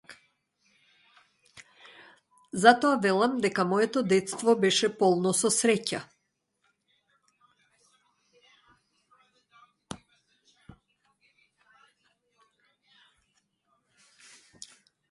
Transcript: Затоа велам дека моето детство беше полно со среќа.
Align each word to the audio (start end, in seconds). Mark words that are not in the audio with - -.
Затоа 2.63 2.93
велам 3.03 3.35
дека 3.43 3.65
моето 3.73 4.03
детство 4.13 4.55
беше 4.63 4.89
полно 5.03 5.35
со 5.41 5.53
среќа. 5.57 6.01